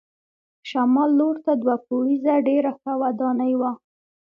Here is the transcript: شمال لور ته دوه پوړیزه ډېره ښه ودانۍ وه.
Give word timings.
شمال 0.69 1.09
لور 1.19 1.35
ته 1.45 1.51
دوه 1.61 1.75
پوړیزه 1.85 2.33
ډېره 2.47 2.71
ښه 2.79 2.91
ودانۍ 3.03 3.53
وه. 3.61 3.71